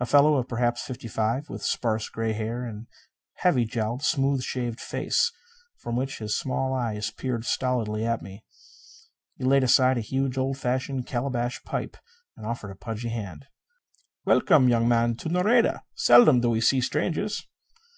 A 0.00 0.04
fellow 0.04 0.34
of 0.34 0.48
perhaps 0.48 0.82
fifty 0.82 1.08
five, 1.08 1.48
with 1.48 1.62
sparse 1.62 2.10
gray 2.10 2.34
hair 2.34 2.62
and 2.66 2.82
a 2.84 2.88
heavy 3.40 3.64
jowled, 3.64 4.02
smooth 4.02 4.42
shaved 4.42 4.78
face 4.82 5.32
from 5.78 5.96
which 5.96 6.18
his 6.18 6.36
small 6.36 6.74
eyes 6.74 7.10
peered 7.10 7.46
stolidly 7.46 8.04
at 8.04 8.20
me. 8.20 8.44
He 9.38 9.44
laid 9.44 9.64
aside 9.64 9.96
a 9.96 10.02
huge, 10.02 10.36
old 10.36 10.58
fashioned 10.58 11.06
calabash 11.06 11.62
pipe 11.64 11.96
and 12.36 12.44
offered 12.44 12.72
a 12.72 12.76
pudgy 12.76 13.08
hand. 13.08 13.46
"Welcome, 14.26 14.68
young 14.68 14.86
man, 14.88 15.16
to 15.16 15.30
Nareda. 15.30 15.84
Seldom 15.94 16.40
do 16.42 16.50
we 16.50 16.60
see 16.60 16.82
strangers." 16.82 17.46